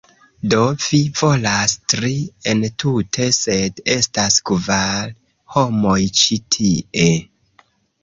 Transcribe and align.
"Do, 0.51 0.61
vi 0.85 0.99
volas 1.19 1.75
tri 1.93 2.09
entute, 2.55 3.29
sed 3.43 3.85
estas 3.99 4.41
kvar 4.51 5.15
homoj 5.59 6.01
ĉi 6.25 6.43
tie 6.61 7.17